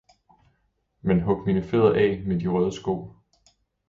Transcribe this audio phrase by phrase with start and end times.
[1.01, 3.13] men hug mine fødder af med de røde sko!